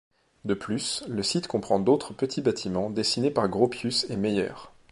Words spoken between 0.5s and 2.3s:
plus, le site comprend d'autre